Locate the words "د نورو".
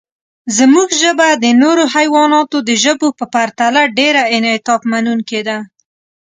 1.43-1.83